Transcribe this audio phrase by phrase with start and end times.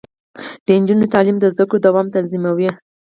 [0.65, 2.69] د نجونو تعلیم د زدکړو دوام تضمینوي.